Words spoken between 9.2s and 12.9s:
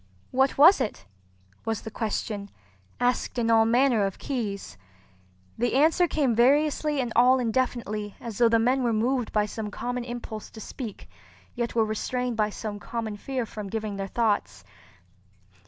by some common impulse to speak yet were restrained by some